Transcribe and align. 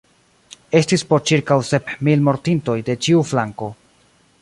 Estis 0.79 1.03
po 1.11 1.19
ĉirkaŭ 1.31 1.59
sep 1.69 1.93
mil 2.09 2.25
mortintoj 2.31 2.79
de 2.91 2.97
ĉiu 3.07 3.25
flanko. 3.35 3.73